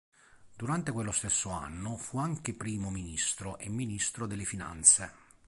[0.55, 5.11] Durante quello stesso anno fu anche primo ministro e ministro delle finanze.